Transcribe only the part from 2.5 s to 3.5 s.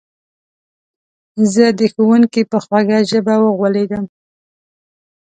په خوږه ژبه